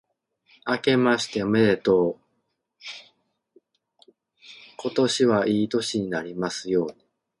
[0.65, 2.23] あけましておめでとう。
[4.77, 6.95] 今年はいい年になりますように。